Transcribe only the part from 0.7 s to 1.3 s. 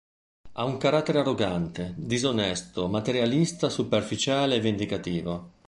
carattere